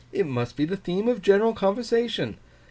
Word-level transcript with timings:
It 0.11 0.25
must 0.25 0.55
be 0.57 0.65
the 0.65 0.77
theme 0.77 1.07
of 1.07 1.21
general 1.21 1.53
conversation. 1.53 2.37